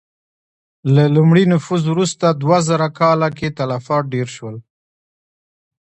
له 0.95 1.03
لومړي 1.15 1.43
نفوذ 1.53 1.83
وروسته 1.89 2.25
دوه 2.41 2.57
زره 2.69 2.87
کاله 2.99 3.29
کې 3.37 3.47
تلفات 3.59 4.03
ډېر 4.13 4.27
شول. 4.35 4.55